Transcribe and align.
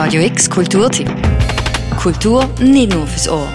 Radio 0.00 0.22
X 0.22 0.48
Kulturtipp. 0.48 1.10
Kultur 2.00 2.48
nicht 2.60 2.94
nur 2.94 3.04
fürs 3.04 3.28
Ohr. 3.28 3.48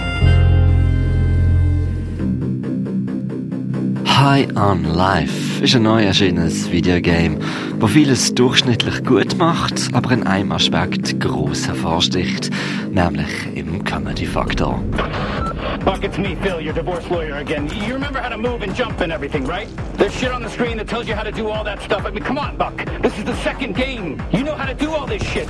High 4.06 4.54
on 4.54 4.84
Life 4.84 5.64
ist 5.64 5.74
ein 5.74 5.84
neu 5.84 6.04
erschienenes 6.04 6.70
Videogame, 6.70 7.38
das 7.80 7.90
vieles 7.90 8.34
durchschnittlich 8.34 9.02
gut 9.04 9.38
macht, 9.38 9.88
aber 9.94 10.12
in 10.12 10.26
einem 10.26 10.52
Aspekt 10.52 11.18
gross 11.18 11.66
hervorsticht, 11.66 12.50
nämlich 12.90 13.30
im 13.54 13.82
Comedy-Faktor. 13.82 14.84
Buck, 15.82 16.04
it's 16.04 16.18
me, 16.18 16.36
Phil, 16.42 16.60
your 16.60 16.74
divorce 16.74 17.08
lawyer 17.08 17.36
again. 17.36 17.68
You 17.88 17.94
remember 17.94 18.20
how 18.20 18.28
to 18.28 18.36
move 18.36 18.62
and 18.62 18.76
jump 18.76 19.00
and 19.00 19.10
everything, 19.10 19.46
right? 19.46 19.66
There's 19.96 20.12
shit 20.12 20.30
on 20.30 20.42
the 20.42 20.50
screen 20.50 20.76
that 20.76 20.88
tells 20.88 21.08
you 21.08 21.14
how 21.14 21.24
to 21.24 21.32
do 21.32 21.48
all 21.48 21.64
that 21.64 21.80
stuff. 21.80 22.04
I 22.04 22.10
mean, 22.10 22.22
come 22.22 22.36
on, 22.36 22.58
Buck. 22.58 22.84
This 23.00 23.16
is 23.16 23.24
the 23.24 23.36
second 23.36 23.76
game. 23.76 24.20
You 24.30 24.44
know 24.44 24.54
how 24.54 24.66
to 24.66 24.74
do 24.74 24.90
all 24.90 25.06
this 25.06 25.22
shit. 25.22 25.48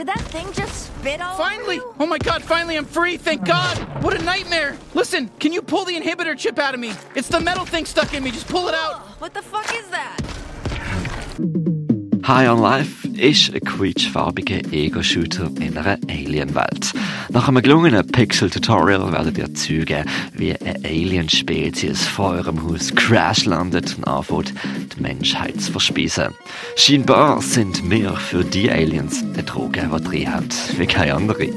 Did 0.00 0.08
that 0.08 0.22
thing 0.32 0.50
just 0.54 0.86
spit 0.86 1.20
all 1.20 1.36
Finally! 1.36 1.78
over 1.78 1.88
you? 1.88 1.94
Oh 2.00 2.06
my 2.06 2.16
god, 2.16 2.42
finally 2.42 2.78
I'm 2.78 2.86
free, 2.86 3.18
thank 3.18 3.44
god! 3.44 3.76
What 4.02 4.18
a 4.18 4.24
nightmare! 4.24 4.78
Listen, 4.94 5.30
can 5.38 5.52
you 5.52 5.60
pull 5.60 5.84
the 5.84 5.92
inhibitor 5.92 6.38
chip 6.38 6.58
out 6.58 6.72
of 6.72 6.80
me? 6.80 6.94
It's 7.14 7.28
the 7.28 7.38
metal 7.38 7.66
thing 7.66 7.84
stuck 7.84 8.14
in 8.14 8.24
me, 8.24 8.30
just 8.30 8.48
pull 8.48 8.68
it 8.68 8.74
out! 8.74 9.00
What 9.20 9.34
the 9.34 9.42
fuck 9.42 9.70
is 9.74 9.86
that? 9.88 10.18
High 12.24 12.46
on 12.46 12.60
Life 12.60 12.99
ist 13.16 13.54
ein 13.54 13.60
quietschfarbiger 13.60 14.72
Ego-Shooter 14.72 15.50
in 15.60 15.76
einer 15.76 15.98
Alien-Welt. 16.08 16.92
Nach 17.30 17.48
einem 17.48 17.62
gelungenen 17.62 18.06
Pixel-Tutorial 18.06 19.12
werdet 19.12 19.38
ihr 19.38 19.54
Züge, 19.54 20.04
wie 20.34 20.54
eine 20.54 20.76
Alien-Spezies 20.84 22.06
vor 22.06 22.32
eurem 22.32 22.62
Haus 22.64 22.94
crash 22.94 23.44
landet 23.44 23.96
und 23.96 24.06
anfängt, 24.06 24.54
die 24.96 25.02
Menschheit 25.02 25.60
zu 25.60 25.72
verspeisen. 25.72 26.34
Scheinbar 26.76 27.40
sind 27.42 27.88
wir 27.90 28.12
für 28.12 28.44
die 28.44 28.70
Aliens 28.70 29.22
eine 29.22 29.42
Droge, 29.42 29.88
die 29.92 30.04
drin 30.04 30.32
hat, 30.32 30.78
wie 30.78 30.86
keine 30.86 31.14
andere. 31.14 31.48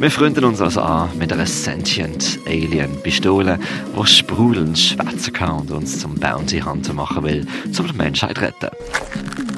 Wir 0.00 0.10
freunden 0.10 0.44
uns 0.46 0.62
also 0.62 0.80
an 0.80 1.10
mit 1.18 1.30
einer 1.30 1.44
sentient 1.44 2.38
Alien-Pistole, 2.46 3.58
die 3.94 4.06
sprudelnd 4.06 4.78
schwätzen 4.78 5.34
kann 5.34 5.60
und 5.60 5.70
uns 5.72 5.98
zum 5.98 6.14
Bounty 6.14 6.60
Hunter 6.60 6.94
machen 6.94 7.22
will, 7.22 7.46
um 7.78 7.86
die 7.86 7.92
Menschheit 7.92 8.36
zu 8.36 8.44
retten. 8.44 8.70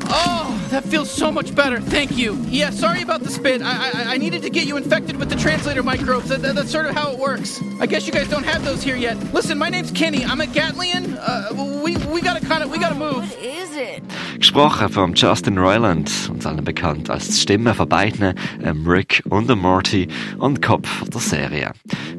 Oh, 0.09 0.42
that 0.73 0.85
feels 0.85 1.11
so 1.11 1.31
much 1.31 1.55
better, 1.55 1.81
thank 1.81 2.17
you. 2.17 2.37
Yeah, 2.49 2.71
sorry 2.71 3.03
about 3.03 3.23
the 3.23 3.31
spit. 3.31 3.63
I, 3.63 3.91
I, 3.95 4.15
I 4.15 4.17
needed 4.19 4.43
to 4.43 4.51
get 4.51 4.67
you 4.67 4.77
infected 4.77 5.17
with 5.17 5.29
the 5.31 5.37
translator 5.37 5.83
microbes. 5.83 6.29
That, 6.29 6.43
that- 6.43 6.55
that's 6.57 6.71
sort 6.71 6.87
of 6.87 6.95
how 6.95 7.13
it 7.13 7.19
works. 7.19 7.61
I 7.81 7.87
guess 7.87 8.07
you 8.07 8.13
guys 8.13 8.29
don't 8.29 8.45
have 8.45 8.65
those 8.65 8.83
here 8.83 8.97
yet. 8.97 9.17
Listen, 9.33 9.57
my 9.59 9.69
name's 9.71 9.91
Kenny. 9.91 10.25
I'm 10.25 10.41
a 10.41 10.47
Gatlian. 10.47 11.17
Uh, 11.19 11.81
we, 11.83 11.97
we 12.13 12.21
gotta 12.21 12.45
kind 12.45 12.63
of, 12.63 12.71
we 12.71 12.79
gotta 12.79 12.95
move. 12.95 13.17
What 13.31 13.39
is 13.43 13.77
it? 13.77 14.03
Gesprochen 14.39 14.89
von 14.89 15.15
Justin 15.15 15.57
Roiland, 15.59 16.11
uns 16.31 16.45
allen 16.47 16.65
bekannt 16.65 17.09
als 17.11 17.27
die 17.29 17.33
Stimme 17.39 17.75
von 17.75 17.89
beiden, 17.89 18.35
ähm, 18.65 18.87
Rick 18.87 19.23
und 19.29 19.49
dem 19.49 19.61
Morty 19.61 20.09
und 20.39 20.61
Kopf 20.63 20.89
der 21.09 21.21
Serie. 21.21 21.73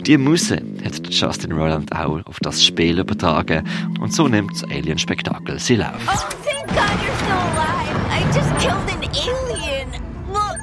Die 0.06 0.18
Musse 0.18 0.62
hat 0.84 1.02
Justin 1.14 1.52
Roiland 1.52 1.92
auch 1.96 2.26
auf 2.26 2.40
das 2.42 2.64
Spiel 2.66 3.00
übertragen 3.00 3.68
und 4.00 4.14
so 4.14 4.28
nimmt 4.28 4.52
das 4.54 4.64
Alien-Spektakel 4.66 5.60
sie 5.60 5.76
Lauf. 5.76 5.94
Oh, 6.08 6.12
thank 6.44 6.68
God 6.68 6.78
you're 6.78 7.16
still 7.18 7.32
alive. 7.32 7.73
I 8.14 8.22
just 8.32 8.52
killed 8.64 8.88
an 8.92 9.04
alien. 9.28 9.90
Look, 10.32 10.60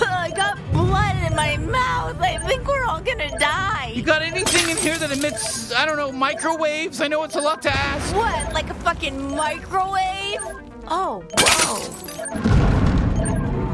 I 0.08 0.30
got 0.30 0.56
blood 0.72 1.16
in 1.28 1.34
my 1.34 1.56
mouth. 1.56 2.20
I 2.20 2.38
think 2.46 2.68
we're 2.68 2.84
all 2.84 3.00
gonna 3.00 3.36
die. 3.36 3.90
You 3.92 4.02
got 4.02 4.22
anything 4.22 4.70
in 4.70 4.76
here 4.76 4.96
that 4.98 5.10
emits, 5.10 5.72
I 5.72 5.86
don't 5.86 5.96
know, 5.96 6.12
microwaves? 6.12 7.00
I 7.00 7.08
know 7.08 7.24
it's 7.24 7.34
a 7.34 7.40
lot 7.40 7.62
to 7.62 7.70
ask. 7.70 8.14
What, 8.14 8.52
like 8.52 8.70
a 8.70 8.74
fucking 8.74 9.34
microwave? 9.34 10.38
Oh, 10.86 11.24
whoa. 11.36 11.80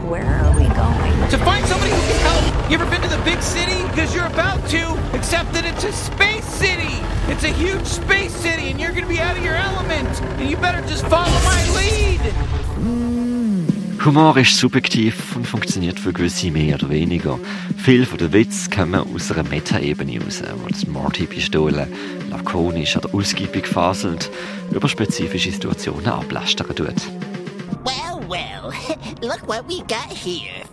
Where 0.08 0.24
are 0.24 0.56
we 0.58 0.66
going? 0.68 1.30
To 1.30 1.38
find 1.44 1.66
somebody 1.66 1.90
who 1.90 2.00
can 2.00 2.20
help. 2.20 2.70
You 2.70 2.78
ever 2.78 2.90
been 2.90 3.02
to 3.02 3.08
the 3.08 3.22
big 3.22 3.42
city? 3.42 3.82
Because 3.88 4.14
you're 4.14 4.26
about 4.28 4.66
to, 4.70 4.98
except 5.14 5.52
that 5.52 5.66
it's 5.66 5.84
a 5.84 5.92
space 5.92 6.46
city. 6.46 6.79
It's 7.30 7.44
a 7.44 7.52
huge 7.52 7.86
space 7.86 8.34
city, 8.34 8.70
and 8.70 8.80
you're 8.80 8.92
gonna 8.92 9.06
be 9.06 9.20
out 9.20 9.36
of 9.36 9.44
your 9.44 9.54
element. 9.54 10.20
And 10.40 10.50
you 10.50 10.56
better 10.56 10.82
just 10.88 11.06
follow 11.06 11.30
my 11.44 11.62
lead. 11.76 12.20
Humor 14.04 14.36
ist 14.38 14.56
subjektiv 14.56 15.36
und 15.36 15.46
funktioniert 15.46 16.00
für 16.00 16.12
gewisse 16.12 16.50
mehr 16.50 16.74
oder 16.74 16.88
weniger. 16.88 17.38
Viel 17.76 18.04
von 18.04 18.18
den 18.18 18.32
Witz 18.32 18.68
kommen 18.68 19.14
aus 19.14 19.30
einer 19.30 19.48
Meta-Ebene 19.48 20.20
raus, 20.24 20.42
wo 20.60 20.68
das 20.68 20.86
Morty-Pistole 20.86 21.86
lakonisch 22.30 22.96
oder 22.96 23.14
ausgiebig 23.14 23.66
faselt, 23.66 24.28
über 24.72 24.88
spezifische 24.88 25.52
Situationen 25.52 26.08
ablästern 26.08 26.74
tut. 26.74 26.94
Well, 27.84 28.20
well, 28.28 28.72
look 29.22 29.46
what 29.46 29.68
we 29.68 29.82
got 29.86 30.10
here. 30.10 30.64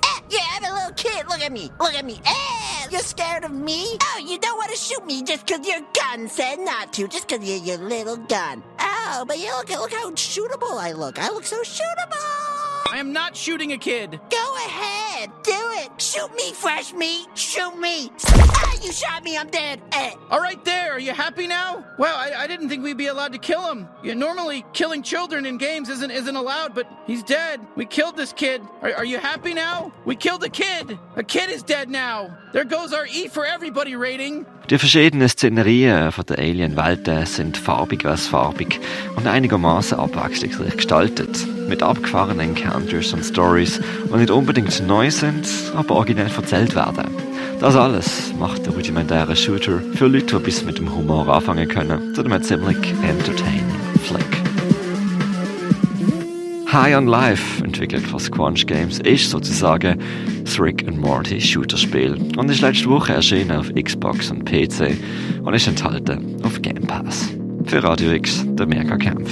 Kid. 0.97 1.27
Look 1.29 1.41
at 1.41 1.51
me. 1.51 1.71
Look 1.79 1.93
at 1.93 2.03
me. 2.03 2.19
Ah, 2.25 2.87
you're 2.89 2.99
scared 3.01 3.45
of 3.45 3.51
me? 3.51 3.97
Oh, 4.03 4.19
you 4.25 4.37
don't 4.39 4.57
want 4.57 4.71
to 4.71 4.77
shoot 4.77 5.05
me 5.05 5.23
just 5.23 5.45
'cause 5.47 5.65
your 5.65 5.81
gun 5.93 6.27
said 6.27 6.59
not 6.59 6.91
to, 6.93 7.07
just 7.07 7.27
'cause 7.27 7.39
you're 7.41 7.57
your 7.69 7.77
little 7.77 8.17
gun. 8.17 8.63
Oh, 8.79 9.23
but 9.27 9.37
you 9.39 9.49
look, 9.55 9.69
look 9.69 9.93
how 9.93 10.09
shootable 10.11 10.77
I 10.77 10.91
look. 10.91 11.19
I 11.19 11.29
look 11.29 11.45
so 11.45 11.61
shootable. 11.61 12.17
I 12.91 12.97
am 12.97 13.13
not 13.13 13.35
shooting 13.35 13.71
a 13.73 13.77
kid. 13.77 14.19
Go 14.29 14.55
ahead, 14.65 15.31
do 15.43 15.51
it. 15.53 15.66
Shoot 15.97 16.31
me, 16.35 16.53
fresh 16.53 16.93
meat. 16.93 17.25
Shoot 17.33 17.75
me. 17.79 18.11
Ah, 18.27 18.77
you 18.83 18.91
shot 18.91 19.23
me. 19.23 19.35
I'm 19.35 19.49
dead. 19.49 19.81
Eh. 19.91 20.11
All 20.29 20.39
right, 20.39 20.63
there. 20.63 20.93
Are 20.93 20.99
you 20.99 21.11
happy 21.11 21.47
now? 21.47 21.83
Wow, 21.97 22.13
I, 22.15 22.43
I 22.43 22.47
didn't 22.47 22.69
think 22.69 22.83
we'd 22.83 22.97
be 22.97 23.07
allowed 23.07 23.33
to 23.33 23.39
kill 23.39 23.67
him. 23.71 23.87
Yeah, 24.03 24.13
normally, 24.13 24.63
killing 24.73 25.01
children 25.01 25.47
in 25.47 25.57
games 25.57 25.89
isn't 25.89 26.11
isn't 26.11 26.35
allowed, 26.35 26.75
but 26.75 26.85
he's 27.07 27.23
dead. 27.23 27.59
We 27.75 27.85
killed 27.85 28.15
this 28.15 28.31
kid. 28.31 28.61
Are, 28.83 28.93
are 28.93 29.05
you 29.05 29.17
happy 29.17 29.55
now? 29.55 29.91
We 30.05 30.15
killed 30.15 30.43
a 30.43 30.49
kid. 30.49 30.99
A 31.15 31.23
kid 31.23 31.49
is 31.49 31.63
dead 31.63 31.89
now. 31.89 32.37
There 32.53 32.65
goes 32.65 32.93
our 32.93 33.07
E 33.07 33.27
for 33.27 33.45
everybody 33.45 33.95
rating. 33.95 34.45
Die 34.69 34.77
verschiedenen 34.77 35.29
Szenerien 35.29 36.11
von 36.11 36.25
der 36.25 36.37
Alien-Welten 36.37 37.25
sind 37.25 37.57
farbig 37.57 38.03
was 38.03 38.27
farbig 38.27 38.79
und 39.15 39.25
einigermaßen 39.25 39.97
abwechslungsreich 39.97 40.75
gestaltet. 40.75 41.56
Mit 41.67 41.83
abgefahrenen 41.83 42.55
Encounters 42.55 43.13
und 43.13 43.23
Stories, 43.23 43.81
die 44.11 44.17
nicht 44.17 44.31
unbedingt 44.31 44.87
neu 44.87 45.11
sind, 45.11 45.47
aber 45.75 45.95
originell 45.95 46.31
erzählt 46.35 46.75
werden. 46.75 47.07
Das 47.59 47.75
alles 47.75 48.33
macht 48.39 48.65
der 48.65 48.73
rudimentäre 48.73 49.35
Shooter 49.35 49.81
für 49.95 50.07
Leute, 50.07 50.37
die 50.37 50.43
bis 50.43 50.63
mit 50.63 50.77
dem 50.77 50.93
Humor 50.93 51.27
anfangen 51.27 51.67
können, 51.67 52.13
zu 52.13 52.23
einem 52.23 52.41
ziemlich 52.41 52.77
entertaining 53.03 53.65
Flick. 54.03 54.37
High 56.71 56.95
on 56.95 57.07
Life, 57.07 57.63
entwickelt 57.63 58.05
von 58.05 58.19
Squanch 58.19 58.67
Games, 58.67 58.99
ist 58.99 59.29
sozusagen 59.29 59.99
das 60.43 60.59
Rick 60.59 60.87
and 60.87 60.99
Morty 60.99 61.41
Shooter-Spiel 61.41 62.17
und 62.37 62.51
ist 62.51 62.61
letzte 62.61 62.89
Woche 62.89 63.13
erschienen 63.13 63.51
auf 63.51 63.73
Xbox 63.73 64.29
und 64.29 64.45
PC 64.45 64.97
und 65.43 65.53
ist 65.53 65.67
enthalten 65.67 66.35
auf 66.43 66.61
Game 66.61 66.85
Pass. 66.85 67.29
Für 67.65 67.83
Radio 67.83 68.11
X, 68.11 68.45
der 68.45 68.67
Mega-Kampf. 68.67 69.31